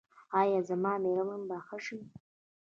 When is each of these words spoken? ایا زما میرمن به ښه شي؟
ایا 0.41 0.59
زما 0.69 0.93
میرمن 1.03 1.41
به 1.49 1.57
ښه 1.65 1.77
شي؟ 1.85 1.99